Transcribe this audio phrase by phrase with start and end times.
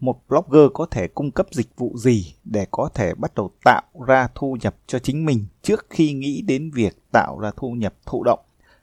[0.00, 3.82] một blogger có thể cung cấp dịch vụ gì để có thể bắt đầu tạo
[4.06, 7.94] ra thu nhập cho chính mình trước khi nghĩ đến việc tạo ra thu nhập
[8.06, 8.40] thụ động?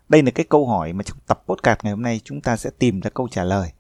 [0.10, 2.70] Đây là cái câu hỏi mà trong tập podcast ngày hôm nay chúng ta sẽ
[2.80, 3.72] tìm ra câu trả lời.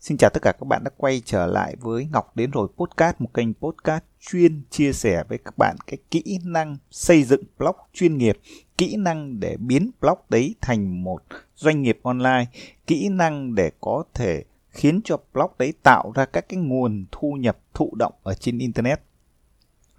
[0.00, 3.16] Xin chào tất cả các bạn đã quay trở lại với Ngọc đến rồi podcast,
[3.18, 7.76] một kênh podcast chuyên chia sẻ với các bạn cái kỹ năng xây dựng blog
[7.92, 8.38] chuyên nghiệp,
[8.80, 11.22] kỹ năng để biến blog đấy thành một
[11.56, 12.44] doanh nghiệp online,
[12.86, 17.32] kỹ năng để có thể khiến cho blog đấy tạo ra các cái nguồn thu
[17.32, 19.00] nhập thụ động ở trên internet.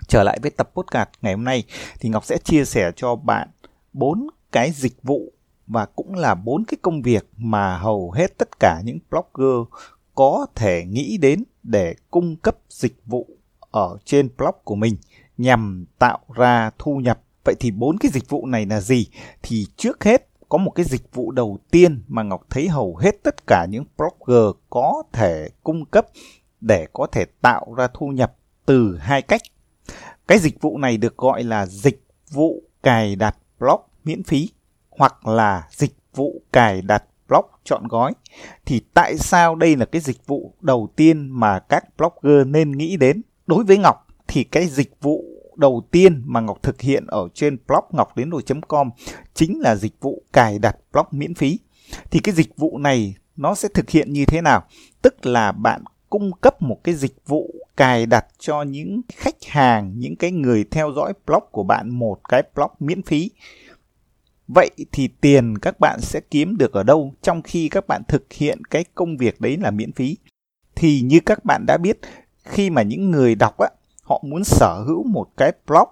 [0.07, 1.63] Trở lại với tập podcast ngày hôm nay
[1.99, 3.49] thì Ngọc sẽ chia sẻ cho bạn
[3.93, 5.33] bốn cái dịch vụ
[5.67, 9.67] và cũng là bốn cái công việc mà hầu hết tất cả những blogger
[10.15, 13.27] có thể nghĩ đến để cung cấp dịch vụ
[13.71, 14.95] ở trên blog của mình
[15.37, 17.21] nhằm tạo ra thu nhập.
[17.45, 19.07] Vậy thì bốn cái dịch vụ này là gì?
[19.41, 23.23] Thì trước hết có một cái dịch vụ đầu tiên mà Ngọc thấy hầu hết
[23.23, 26.05] tất cả những blogger có thể cung cấp
[26.61, 29.41] để có thể tạo ra thu nhập từ hai cách.
[30.27, 34.49] Cái dịch vụ này được gọi là dịch vụ cài đặt blog miễn phí
[34.89, 38.13] hoặc là dịch vụ cài đặt blog chọn gói.
[38.65, 42.97] Thì tại sao đây là cái dịch vụ đầu tiên mà các blogger nên nghĩ
[42.97, 43.21] đến?
[43.47, 45.23] Đối với Ngọc thì cái dịch vụ
[45.55, 48.29] đầu tiên mà Ngọc thực hiện ở trên blog ngọcliến
[48.67, 48.89] com
[49.33, 51.59] chính là dịch vụ cài đặt blog miễn phí.
[52.11, 54.63] Thì cái dịch vụ này nó sẽ thực hiện như thế nào?
[55.01, 59.93] Tức là bạn cung cấp một cái dịch vụ cài đặt cho những khách hàng,
[59.99, 63.29] những cái người theo dõi blog của bạn một cái blog miễn phí.
[64.47, 68.33] Vậy thì tiền các bạn sẽ kiếm được ở đâu trong khi các bạn thực
[68.33, 70.17] hiện cái công việc đấy là miễn phí?
[70.75, 71.99] Thì như các bạn đã biết,
[72.43, 73.67] khi mà những người đọc á,
[74.11, 75.89] họ muốn sở hữu một cái blog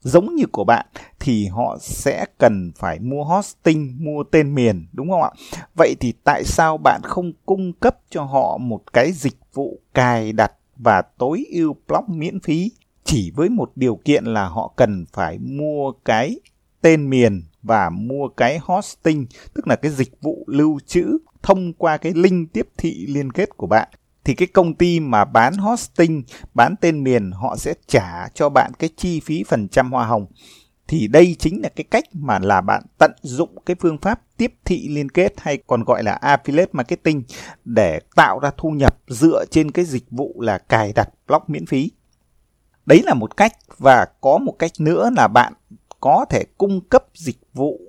[0.00, 0.86] giống như của bạn
[1.20, 5.30] thì họ sẽ cần phải mua hosting, mua tên miền đúng không ạ?
[5.76, 10.32] Vậy thì tại sao bạn không cung cấp cho họ một cái dịch vụ cài
[10.32, 12.72] đặt và tối ưu blog miễn phí
[13.04, 16.40] chỉ với một điều kiện là họ cần phải mua cái
[16.80, 21.96] tên miền và mua cái hosting tức là cái dịch vụ lưu trữ thông qua
[21.96, 23.88] cái link tiếp thị liên kết của bạn
[24.24, 26.22] thì cái công ty mà bán hosting,
[26.54, 30.26] bán tên miền họ sẽ trả cho bạn cái chi phí phần trăm hoa hồng.
[30.88, 34.54] Thì đây chính là cái cách mà là bạn tận dụng cái phương pháp tiếp
[34.64, 37.22] thị liên kết hay còn gọi là affiliate marketing
[37.64, 41.66] để tạo ra thu nhập dựa trên cái dịch vụ là cài đặt blog miễn
[41.66, 41.90] phí.
[42.86, 45.52] Đấy là một cách và có một cách nữa là bạn
[46.00, 47.80] có thể cung cấp dịch vụ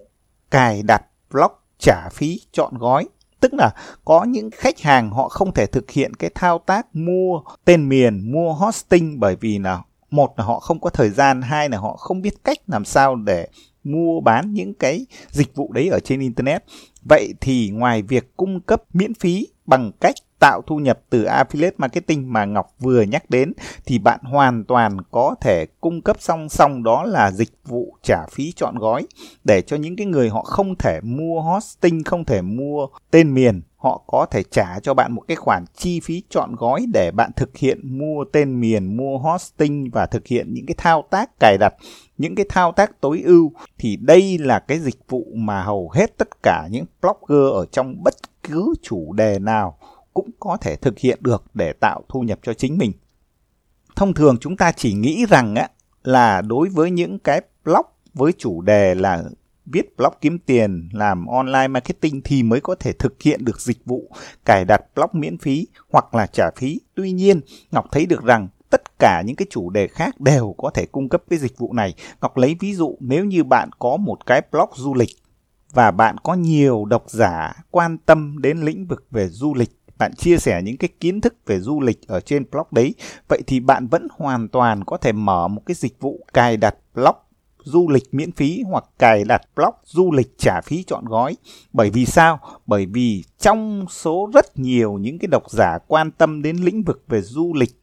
[0.52, 3.08] cài đặt blog trả phí chọn gói
[3.42, 3.72] tức là
[4.06, 8.32] có những khách hàng họ không thể thực hiện cái thao tác mua tên miền,
[8.32, 9.82] mua hosting bởi vì là
[10.12, 13.16] một là họ không có thời gian, hai là họ không biết cách làm sao
[13.16, 13.48] để
[13.84, 16.64] mua bán những cái dịch vụ đấy ở trên internet.
[17.02, 21.72] Vậy thì ngoài việc cung cấp miễn phí bằng cách tạo thu nhập từ affiliate
[21.78, 23.54] marketing mà Ngọc vừa nhắc đến
[23.86, 28.26] thì bạn hoàn toàn có thể cung cấp song song đó là dịch vụ trả
[28.32, 29.08] phí chọn gói
[29.44, 33.62] để cho những cái người họ không thể mua hosting, không thể mua tên miền
[33.82, 37.32] họ có thể trả cho bạn một cái khoản chi phí chọn gói để bạn
[37.36, 41.58] thực hiện mua tên miền, mua hosting và thực hiện những cái thao tác cài
[41.58, 41.74] đặt,
[42.18, 43.52] những cái thao tác tối ưu.
[43.78, 48.04] Thì đây là cái dịch vụ mà hầu hết tất cả những blogger ở trong
[48.04, 48.14] bất
[48.44, 49.78] cứ chủ đề nào
[50.14, 52.92] cũng có thể thực hiện được để tạo thu nhập cho chính mình.
[53.96, 55.70] Thông thường chúng ta chỉ nghĩ rằng á,
[56.04, 59.24] là đối với những cái blog với chủ đề là
[59.66, 63.86] viết blog kiếm tiền, làm online marketing thì mới có thể thực hiện được dịch
[63.86, 64.12] vụ
[64.46, 66.80] cài đặt blog miễn phí hoặc là trả phí.
[66.96, 67.42] Tuy nhiên,
[67.72, 71.10] Ngọc thấy được rằng tất cả những cái chủ đề khác đều có thể cung
[71.10, 71.94] cấp cái dịch vụ này.
[72.22, 75.10] Ngọc lấy ví dụ nếu như bạn có một cái blog du lịch
[75.74, 80.16] và bạn có nhiều độc giả quan tâm đến lĩnh vực về du lịch bạn
[80.16, 82.96] chia sẻ những cái kiến thức về du lịch ở trên blog đấy
[83.30, 86.76] vậy thì bạn vẫn hoàn toàn có thể mở một cái dịch vụ cài đặt
[86.96, 87.16] blog
[87.64, 91.38] du lịch miễn phí hoặc cài đặt blog du lịch trả phí chọn gói.
[91.74, 92.40] Bởi vì sao?
[92.66, 97.04] Bởi vì trong số rất nhiều những cái độc giả quan tâm đến lĩnh vực
[97.08, 97.81] về du lịch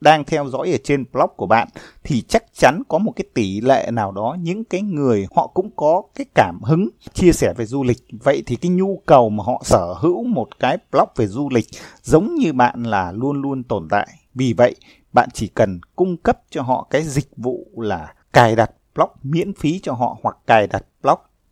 [0.00, 1.68] đang theo dõi ở trên blog của bạn
[2.04, 5.70] thì chắc chắn có một cái tỷ lệ nào đó những cái người họ cũng
[5.76, 7.98] có cái cảm hứng chia sẻ về du lịch.
[8.12, 11.66] Vậy thì cái nhu cầu mà họ sở hữu một cái blog về du lịch
[12.02, 14.08] giống như bạn là luôn luôn tồn tại.
[14.34, 14.74] Vì vậy,
[15.12, 19.52] bạn chỉ cần cung cấp cho họ cái dịch vụ là cài đặt blog miễn
[19.54, 20.84] phí cho họ hoặc cài đặt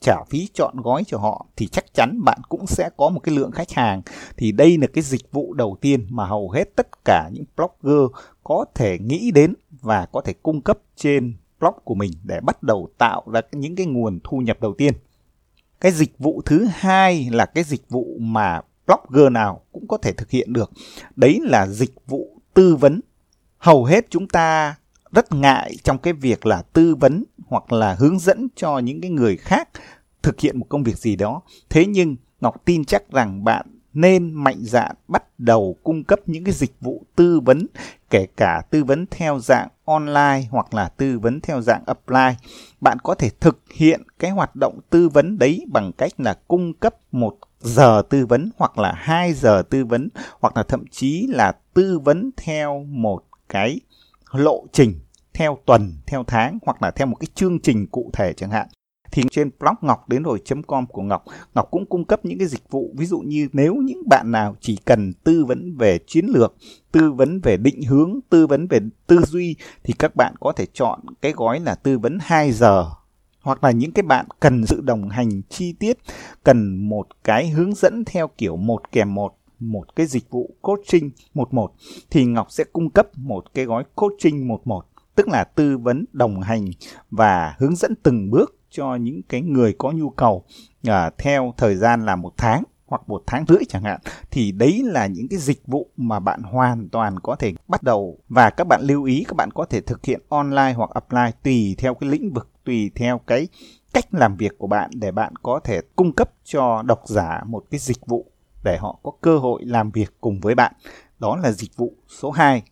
[0.06, 3.34] trả phí chọn gói cho họ thì chắc chắn bạn cũng sẽ có một cái
[3.34, 4.02] lượng khách hàng.
[4.36, 8.10] Thì đây là cái dịch vụ đầu tiên mà hầu hết tất cả những blogger
[8.44, 12.62] có thể nghĩ đến và có thể cung cấp trên blog của mình để bắt
[12.62, 14.94] đầu tạo ra những cái nguồn thu nhập đầu tiên.
[15.80, 20.12] Cái dịch vụ thứ hai là cái dịch vụ mà blogger nào cũng có thể
[20.12, 20.70] thực hiện được.
[21.16, 23.00] Đấy là dịch vụ tư vấn.
[23.58, 24.74] Hầu hết chúng ta
[25.12, 29.10] rất ngại trong cái việc là tư vấn hoặc là hướng dẫn cho những cái
[29.10, 29.68] người khác
[30.26, 31.40] thực hiện một công việc gì đó.
[31.70, 36.44] Thế nhưng ngọc tin chắc rằng bạn nên mạnh dạn bắt đầu cung cấp những
[36.44, 37.66] cái dịch vụ tư vấn
[38.10, 42.48] kể cả tư vấn theo dạng online hoặc là tư vấn theo dạng apply.
[42.80, 46.74] Bạn có thể thực hiện cái hoạt động tư vấn đấy bằng cách là cung
[46.74, 50.08] cấp một giờ tư vấn hoặc là hai giờ tư vấn
[50.40, 53.80] hoặc là thậm chí là tư vấn theo một cái
[54.32, 55.00] lộ trình
[55.34, 58.68] theo tuần, theo tháng hoặc là theo một cái chương trình cụ thể chẳng hạn
[59.12, 61.24] thì trên blog ngọc đến rồi com của ngọc.
[61.54, 64.56] Ngọc cũng cung cấp những cái dịch vụ, ví dụ như nếu những bạn nào
[64.60, 66.54] chỉ cần tư vấn về chiến lược,
[66.92, 70.66] tư vấn về định hướng, tư vấn về tư duy thì các bạn có thể
[70.72, 72.90] chọn cái gói là tư vấn 2 giờ.
[73.42, 75.98] Hoặc là những cái bạn cần sự đồng hành chi tiết,
[76.44, 81.10] cần một cái hướng dẫn theo kiểu một kèm một một cái dịch vụ coaching
[81.34, 81.72] một một,
[82.10, 84.86] thì Ngọc sẽ cung cấp một cái gói coaching một một.
[85.14, 86.64] Tức là tư vấn, đồng hành
[87.10, 90.44] và hướng dẫn từng bước cho những cái người có nhu cầu
[90.86, 94.00] à, theo thời gian là một tháng hoặc một tháng rưỡi chẳng hạn
[94.30, 98.18] thì đấy là những cái dịch vụ mà bạn hoàn toàn có thể bắt đầu
[98.28, 101.74] và các bạn lưu ý các bạn có thể thực hiện online hoặc offline tùy
[101.78, 103.48] theo cái lĩnh vực tùy theo cái
[103.92, 107.64] cách làm việc của bạn để bạn có thể cung cấp cho độc giả một
[107.70, 108.26] cái dịch vụ
[108.64, 110.72] để họ có cơ hội làm việc cùng với bạn.
[111.18, 112.62] Đó là dịch vụ số 2.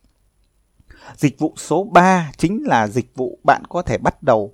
[1.17, 4.53] Dịch vụ số 3 chính là dịch vụ bạn có thể bắt đầu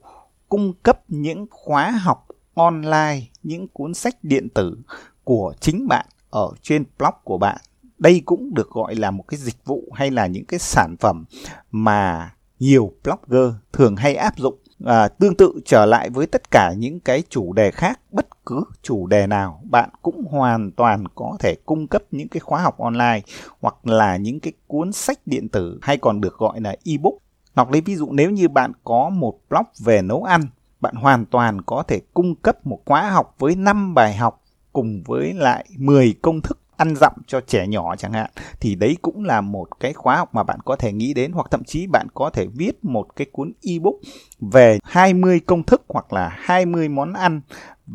[0.50, 4.76] cung cấp những khóa học online, những cuốn sách điện tử
[5.24, 7.56] của chính bạn ở trên blog của bạn.
[7.98, 11.24] Đây cũng được gọi là một cái dịch vụ hay là những cái sản phẩm
[11.70, 16.72] mà nhiều blogger thường hay áp dụng à, tương tự trở lại với tất cả
[16.78, 21.36] những cái chủ đề khác bất cứ chủ đề nào bạn cũng hoàn toàn có
[21.40, 23.20] thể cung cấp những cái khóa học online
[23.60, 27.14] hoặc là những cái cuốn sách điện tử hay còn được gọi là ebook
[27.60, 30.42] Ngọc lấy ví dụ nếu như bạn có một blog về nấu ăn,
[30.80, 34.42] bạn hoàn toàn có thể cung cấp một khóa học với 5 bài học
[34.72, 38.30] cùng với lại 10 công thức ăn dặm cho trẻ nhỏ chẳng hạn,
[38.60, 41.32] thì đấy cũng là một cái khóa học mà bạn có thể nghĩ đến.
[41.32, 43.94] Hoặc thậm chí bạn có thể viết một cái cuốn ebook
[44.40, 47.40] về 20 công thức hoặc là 20 món ăn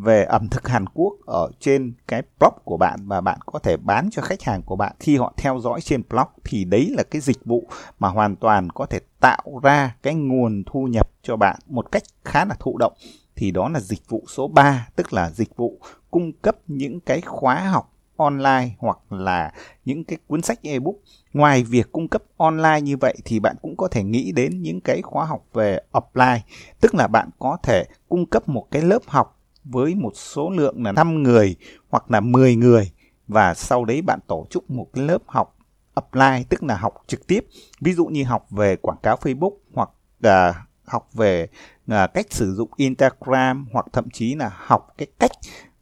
[0.04, 3.76] về ẩm thực Hàn Quốc ở trên cái blog của bạn và bạn có thể
[3.76, 7.02] bán cho khách hàng của bạn khi họ theo dõi trên blog thì đấy là
[7.02, 11.36] cái dịch vụ mà hoàn toàn có thể tạo ra cái nguồn thu nhập cho
[11.36, 12.92] bạn một cách khá là thụ động
[13.36, 17.20] thì đó là dịch vụ số 3 tức là dịch vụ cung cấp những cái
[17.20, 19.52] khóa học online hoặc là
[19.84, 20.94] những cái cuốn sách ebook.
[21.32, 24.80] Ngoài việc cung cấp online như vậy thì bạn cũng có thể nghĩ đến những
[24.80, 26.38] cái khóa học về offline,
[26.80, 29.35] tức là bạn có thể cung cấp một cái lớp học
[29.70, 31.56] với một số lượng là 5 người
[31.88, 32.90] hoặc là 10 người.
[33.28, 35.56] Và sau đấy bạn tổ chức một cái lớp học
[35.94, 37.46] apply tức là học trực tiếp.
[37.80, 39.90] Ví dụ như học về quảng cáo Facebook hoặc
[40.26, 41.48] uh, học về
[41.92, 45.30] uh, cách sử dụng Instagram hoặc thậm chí là học cái cách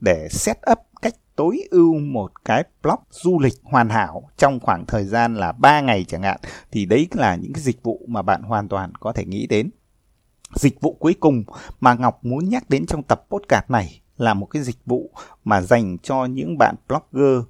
[0.00, 4.86] để set up cách tối ưu một cái blog du lịch hoàn hảo trong khoảng
[4.86, 6.40] thời gian là 3 ngày chẳng hạn.
[6.70, 9.70] Thì đấy là những cái dịch vụ mà bạn hoàn toàn có thể nghĩ đến.
[10.55, 11.45] Dịch vụ cuối cùng
[11.81, 15.11] mà Ngọc muốn nhắc đến trong tập podcast này là một cái dịch vụ
[15.45, 17.43] mà dành cho những bạn blogger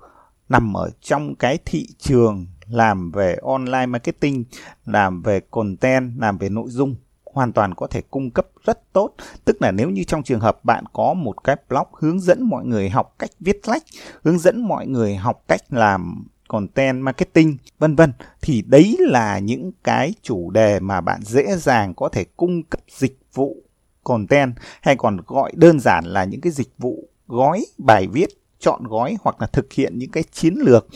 [0.49, 4.44] nằm ở trong cái thị trường làm về online marketing,
[4.87, 9.14] làm về content, làm về nội dung hoàn toàn có thể cung cấp rất tốt.
[9.44, 12.64] Tức là nếu như trong trường hợp bạn có một cái blog hướng dẫn mọi
[12.64, 13.82] người học cách viết lách,
[14.25, 19.72] hướng dẫn mọi người học cách làm content marketing vân vân thì đấy là những
[19.84, 23.56] cái chủ đề mà bạn dễ dàng có thể cung cấp dịch vụ
[24.04, 28.84] content hay còn gọi đơn giản là những cái dịch vụ gói bài viết chọn
[28.84, 30.86] gói hoặc là thực hiện những cái chiến lược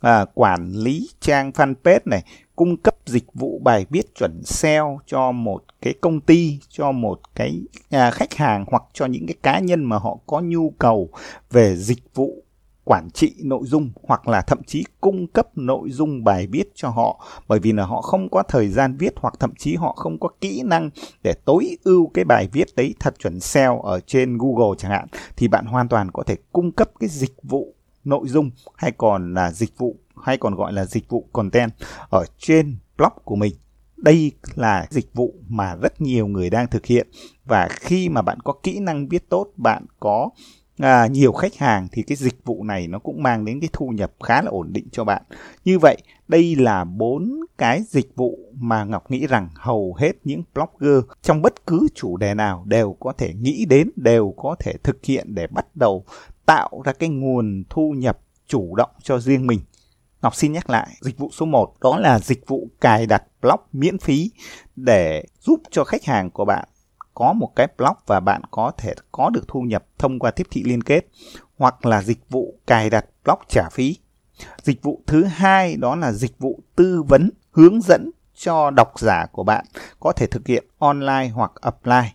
[0.00, 2.24] à, quản lý trang fanpage này
[2.56, 7.20] cung cấp dịch vụ bài viết chuẩn SEO cho một cái công ty, cho một
[7.34, 7.60] cái
[7.90, 11.08] à, khách hàng hoặc cho những cái cá nhân mà họ có nhu cầu
[11.50, 12.42] về dịch vụ
[12.86, 16.88] quản trị nội dung hoặc là thậm chí cung cấp nội dung bài viết cho
[16.88, 20.20] họ bởi vì là họ không có thời gian viết hoặc thậm chí họ không
[20.20, 20.90] có kỹ năng
[21.22, 25.06] để tối ưu cái bài viết đấy thật chuẩn SEO ở trên Google chẳng hạn
[25.36, 27.74] thì bạn hoàn toàn có thể cung cấp cái dịch vụ
[28.04, 31.72] nội dung hay còn là dịch vụ hay còn gọi là dịch vụ content
[32.10, 33.54] ở trên blog của mình.
[33.96, 37.08] Đây là dịch vụ mà rất nhiều người đang thực hiện
[37.44, 40.30] và khi mà bạn có kỹ năng viết tốt, bạn có
[40.78, 43.88] à, nhiều khách hàng thì cái dịch vụ này nó cũng mang đến cái thu
[43.88, 45.22] nhập khá là ổn định cho bạn.
[45.64, 45.96] Như vậy,
[46.28, 51.42] đây là bốn cái dịch vụ mà Ngọc nghĩ rằng hầu hết những blogger trong
[51.42, 55.34] bất cứ chủ đề nào đều có thể nghĩ đến, đều có thể thực hiện
[55.34, 56.04] để bắt đầu
[56.46, 59.60] tạo ra cái nguồn thu nhập chủ động cho riêng mình.
[60.22, 63.60] Ngọc xin nhắc lại, dịch vụ số 1 đó là dịch vụ cài đặt blog
[63.72, 64.30] miễn phí
[64.76, 66.68] để giúp cho khách hàng của bạn
[67.16, 70.46] có một cái blog và bạn có thể có được thu nhập thông qua tiếp
[70.50, 71.06] thị liên kết
[71.58, 73.96] hoặc là dịch vụ cài đặt blog trả phí.
[74.62, 79.26] Dịch vụ thứ hai đó là dịch vụ tư vấn hướng dẫn cho độc giả
[79.32, 79.64] của bạn
[80.00, 82.08] có thể thực hiện online hoặc offline.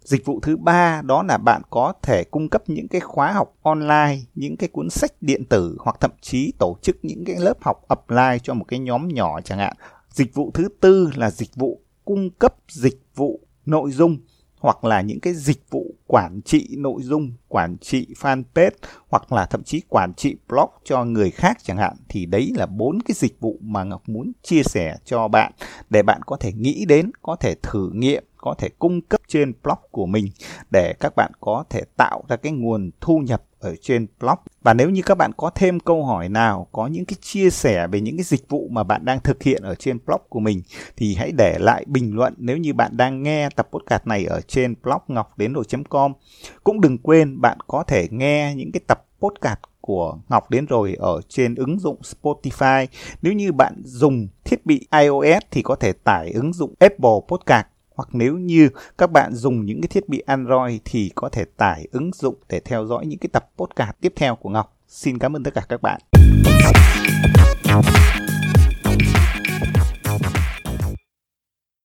[0.00, 3.54] Dịch vụ thứ ba đó là bạn có thể cung cấp những cái khóa học
[3.62, 7.56] online, những cái cuốn sách điện tử hoặc thậm chí tổ chức những cái lớp
[7.60, 9.76] học offline cho một cái nhóm nhỏ chẳng hạn.
[10.10, 14.18] Dịch vụ thứ tư là dịch vụ cung cấp dịch vụ nội dung
[14.60, 18.70] hoặc là những cái dịch vụ quản trị nội dung, quản trị fanpage
[19.08, 22.66] hoặc là thậm chí quản trị blog cho người khác chẳng hạn thì đấy là
[22.66, 25.52] bốn cái dịch vụ mà Ngọc muốn chia sẻ cho bạn
[25.90, 29.52] để bạn có thể nghĩ đến, có thể thử nghiệm, có thể cung cấp trên
[29.62, 30.26] blog của mình
[30.70, 34.38] để các bạn có thể tạo ra cái nguồn thu nhập ở trên blog.
[34.62, 37.86] Và nếu như các bạn có thêm câu hỏi nào, có những cái chia sẻ
[37.86, 40.62] về những cái dịch vụ mà bạn đang thực hiện ở trên blog của mình
[40.96, 44.40] thì hãy để lại bình luận nếu như bạn đang nghe tập podcast này ở
[44.40, 46.12] trên blog ngọc đến rồi.com.
[46.64, 50.96] Cũng đừng quên bạn có thể nghe những cái tập podcast của Ngọc đến rồi
[50.98, 52.86] ở trên ứng dụng Spotify.
[53.22, 57.66] Nếu như bạn dùng thiết bị iOS thì có thể tải ứng dụng Apple Podcast
[57.98, 61.88] hoặc nếu như các bạn dùng những cái thiết bị Android thì có thể tải
[61.92, 64.76] ứng dụng để theo dõi những cái tập podcast tiếp theo của Ngọc.
[64.88, 66.00] Xin cảm ơn tất cả các bạn.